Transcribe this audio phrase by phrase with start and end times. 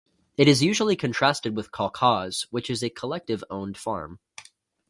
[0.35, 4.17] It is usually contrasted with kolkhoz, which is a collective-owned farm.